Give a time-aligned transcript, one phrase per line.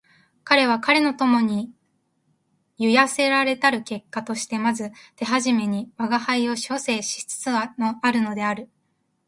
[0.43, 1.71] 彼は彼の友に
[2.79, 7.71] 揶揄せられたる結果としてまず手初めに吾輩を写生しつつあ
[8.11, 8.67] るのである